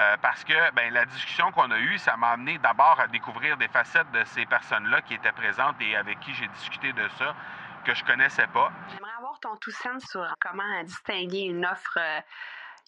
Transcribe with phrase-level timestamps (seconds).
[0.00, 3.58] Euh, parce que ben, la discussion qu'on a eue, ça m'a amené d'abord à découvrir
[3.58, 7.34] des facettes de ces personnes-là qui étaient présentes et avec qui j'ai discuté de ça
[7.84, 8.72] que je connaissais pas.
[8.92, 12.20] J'aimerais avoir ton tout sens sur comment distinguer une offre euh,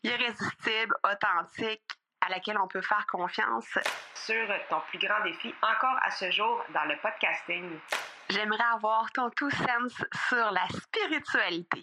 [0.05, 1.83] irrésistible, authentique,
[2.23, 3.79] à laquelle on peut faire confiance.
[4.15, 7.79] Sur ton plus grand défi encore à ce jour dans le podcasting.
[8.31, 11.83] J'aimerais avoir ton tout sens sur la spiritualité.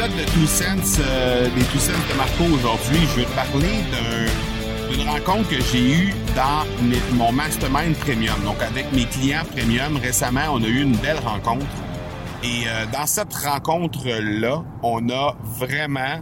[0.00, 3.00] Épisode de Two Sense, euh, des Two Sense de Marco aujourd'hui.
[3.10, 6.64] Je vais te parler d'un- d'une rencontre que j'ai eue dans
[7.16, 8.40] mon Mastermind Premium.
[8.42, 11.66] Donc, avec mes clients Premium, récemment, on a eu une belle rencontre.
[12.42, 16.20] Et euh, dans cette rencontre-là, on a vraiment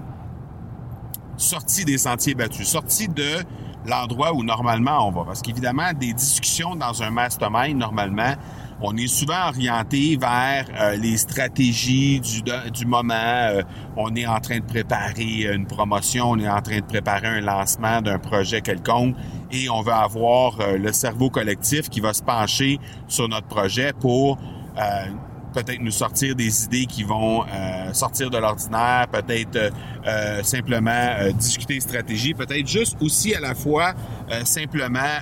[1.36, 3.36] sorti des sentiers battus, sorti de
[3.86, 5.24] l'endroit où normalement on va.
[5.24, 8.34] Parce qu'évidemment, des discussions dans un mastermind, normalement,
[8.80, 13.14] on est souvent orienté vers euh, les stratégies du, moment.
[13.14, 13.62] Euh,
[13.96, 17.40] on est en train de préparer une promotion, on est en train de préparer un
[17.40, 19.16] lancement d'un projet quelconque
[19.50, 23.92] et on va avoir euh, le cerveau collectif qui va se pencher sur notre projet
[23.92, 24.38] pour
[25.52, 29.70] peut-être nous sortir des idées qui vont euh, sortir de l'ordinaire, peut-être euh,
[30.06, 33.94] euh, simplement discuter stratégie, peut-être juste aussi à la fois
[34.44, 35.18] simplement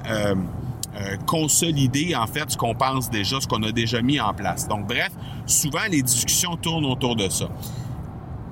[1.27, 4.68] consolider en fait ce qu'on pense déjà, ce qu'on a déjà mis en place.
[4.68, 5.10] Donc bref,
[5.46, 7.48] souvent les discussions tournent autour de ça.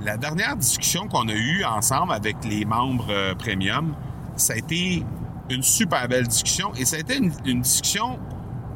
[0.02, 3.94] La dernière discussion qu'on a eue ensemble avec les membres premium,
[4.36, 5.04] ça a été
[5.50, 8.18] une super belle discussion et ça a été une discussion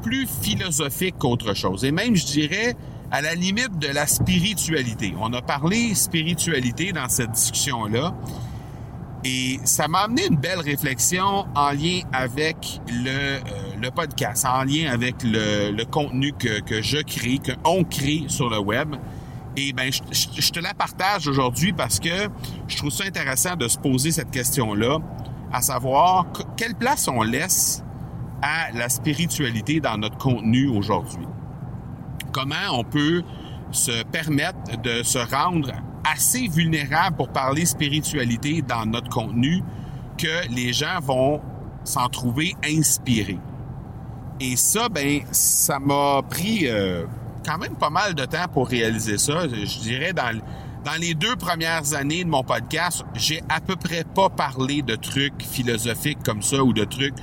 [0.02, 1.84] plus philosophique qu'autre chose.
[1.84, 2.74] Et même, je dirais,
[3.10, 5.14] à la limite de la spiritualité.
[5.20, 8.14] On a parlé spiritualité dans cette discussion-là.
[9.24, 13.40] Et ça m'a amené une belle réflexion en lien avec le, euh,
[13.82, 18.24] le podcast, en lien avec le, le contenu que, que je crée, que on crée
[18.28, 18.94] sur le web.
[19.56, 22.28] Et ben, je, je- je te la partage aujourd'hui parce que
[22.68, 24.98] je trouve ça intéressant de se poser cette question-là,
[25.52, 27.82] à savoir que- quelle place on laisse
[28.42, 31.26] à la spiritualité dans notre contenu aujourd'hui.
[32.32, 33.22] Comment on peut
[33.70, 35.72] se permettre de se rendre
[36.04, 39.62] assez vulnérable pour parler spiritualité dans notre contenu
[40.16, 41.40] que les gens vont
[41.84, 43.40] s'en trouver inspirés?
[44.40, 47.06] Et ça, ben, ça m'a pris euh,
[47.44, 49.48] quand même pas mal de temps pour réaliser ça.
[49.48, 50.38] Je dirais dans,
[50.84, 54.94] dans les deux premières années de mon podcast, j'ai à peu près pas parlé de
[54.94, 57.16] trucs philosophiques comme ça ou de trucs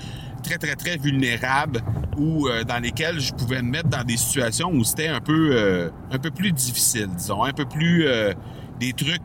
[0.46, 1.82] très, très, très vulnérables
[2.18, 5.50] ou euh, dans lesquels je pouvais me mettre dans des situations où c'était un peu
[5.54, 8.34] euh, un peu plus difficile, disons, un peu plus euh,
[8.80, 9.22] des trucs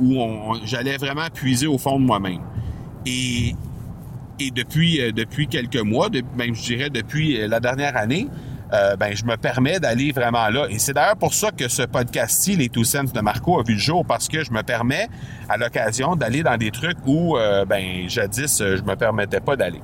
[0.00, 2.40] où on, j'allais vraiment puiser au fond de moi-même.
[3.04, 3.54] Et,
[4.40, 8.28] et depuis depuis quelques mois, de- même je dirais depuis la dernière année,
[8.98, 10.66] ben je me permets d'aller vraiment là.
[10.70, 13.74] Et c'est d'ailleurs pour ça que ce podcast-ci, les Two Cents de Marco, a vu
[13.74, 15.08] le jour parce que je me permets
[15.48, 17.36] à l'occasion d'aller dans des trucs où
[17.68, 19.82] ben jadis je me permettais pas d'aller.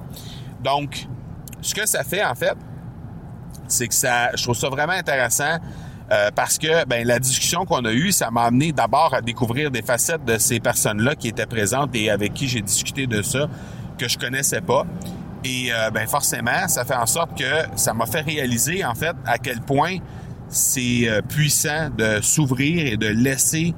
[0.63, 1.07] Donc,
[1.61, 2.57] ce que ça fait en fait,
[3.67, 5.59] c'est que ça, je trouve ça vraiment intéressant
[6.11, 9.71] euh, parce que ben la discussion qu'on a eue, ça m'a amené d'abord à découvrir
[9.71, 13.47] des facettes de ces personnes-là qui étaient présentes et avec qui j'ai discuté de ça
[13.99, 14.87] que je connaissais pas.
[15.45, 19.15] Et euh, ben forcément, ça fait en sorte que ça m'a fait réaliser en fait
[19.27, 19.99] à quel point
[20.49, 23.75] c'est euh, puissant de s'ouvrir et de laisser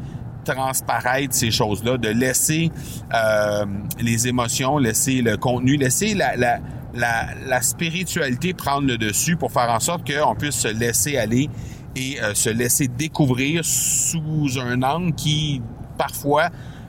[0.55, 2.71] transparaître ces choses-là, de laisser
[3.15, 3.65] euh,
[4.01, 10.11] les émotions, laisser le contenu, laisser la, spiritualité prendre le dessus pour faire en sorte
[10.11, 11.49] qu'on puisse se laisser aller
[11.97, 15.63] et euh, se laisser découvrir sous un angle qui
[15.99, 16.49] parfois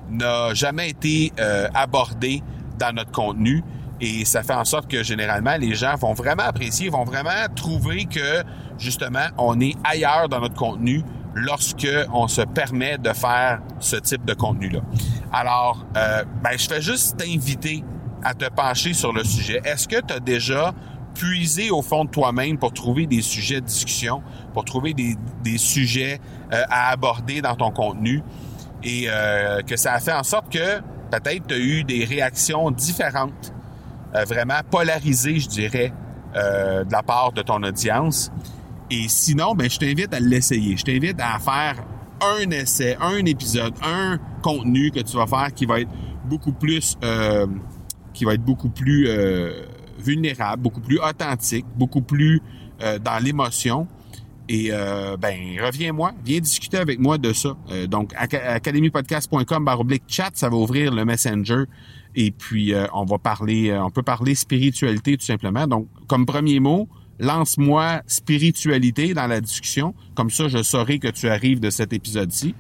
[0.09, 2.41] n'a jamais été euh, abordé
[2.79, 3.63] dans notre contenu.
[3.99, 8.05] Et ça fait en sorte que généralement, les gens vont vraiment apprécier, vont vraiment trouver
[8.05, 8.43] que
[8.79, 11.03] justement, on est ailleurs dans notre contenu
[11.35, 14.79] lorsque on se permet de faire ce type de contenu-là.
[15.31, 17.83] Alors, euh, ben, je fais juste t'inviter
[18.23, 19.61] à te pencher sur le sujet.
[19.63, 20.73] Est-ce que tu as déjà
[21.13, 24.21] puisé au fond de toi-même pour trouver des sujets de discussion,
[24.53, 26.19] pour trouver des, des sujets
[26.53, 28.23] euh, à aborder dans ton contenu?
[28.83, 30.79] Et euh, que ça a fait en sorte que
[31.11, 33.53] peut-être tu as eu des réactions différentes,
[34.15, 35.93] euh, vraiment polarisées, je dirais,
[36.35, 38.31] euh, de la part de ton audience.
[38.91, 40.75] Et sinon, ben, je t'invite à l'essayer.
[40.75, 41.81] Je t'invite à faire
[42.21, 45.89] un essai, un épisode, un contenu que tu vas faire qui va être
[46.25, 47.47] beaucoup plus, euh,
[48.13, 49.65] qui va être beaucoup plus euh,
[49.97, 52.41] vulnérable, beaucoup plus authentique, beaucoup plus
[52.81, 53.87] euh, dans l'émotion.
[54.49, 57.55] Et ben reviens-moi, viens discuter avec moi de ça.
[57.87, 61.63] Donc academypodcast.com oblique chat, ça va ouvrir le messenger
[62.15, 65.67] et puis on va parler, on peut parler spiritualité tout simplement.
[65.67, 66.89] Donc comme premier mot,
[67.21, 69.93] lance-moi spiritualité dans la discussion.
[70.15, 72.55] Comme ça, je saurai que tu arrives de cet épisode-ci.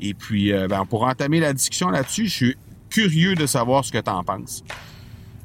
[0.00, 2.26] Et puis euh, ben, on entamer la discussion là-dessus.
[2.26, 2.56] Je suis
[2.90, 4.64] curieux de savoir ce que tu en penses.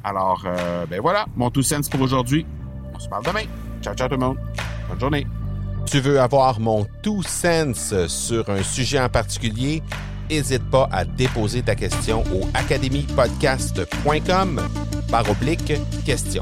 [0.03, 2.45] Alors euh, ben voilà, mon tout sens pour aujourd'hui.
[2.95, 3.43] On se parle demain.
[3.81, 4.37] Ciao ciao tout le monde.
[4.89, 5.27] Bonne journée.
[5.85, 9.83] Tu veux avoir mon tout sens sur un sujet en particulier?
[10.29, 14.61] N'hésite pas à déposer ta question au academypodcast.com
[15.09, 15.73] par oblique
[16.05, 16.41] question.